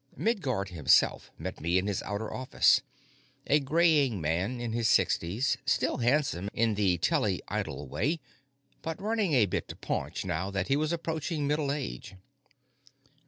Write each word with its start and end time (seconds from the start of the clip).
Midguard 0.17 0.69
himself 0.69 1.29
met 1.37 1.59
me 1.61 1.77
in 1.77 1.85
his 1.85 2.01
outer 2.01 2.33
office 2.33 2.81
a 3.45 3.59
graying 3.59 4.19
man 4.19 4.59
in 4.59 4.73
his 4.73 4.89
sixties, 4.89 5.59
still 5.63 5.97
handsome 5.97 6.49
in 6.55 6.73
the 6.73 6.97
telly 6.97 7.39
idol 7.49 7.87
way, 7.87 8.19
but 8.81 8.99
running 8.99 9.33
a 9.33 9.45
bit 9.45 9.67
to 9.67 9.75
paunch 9.75 10.25
now 10.25 10.49
that 10.49 10.69
he 10.69 10.75
was 10.75 10.91
approaching 10.91 11.45
middle 11.45 11.71
age. 11.71 12.15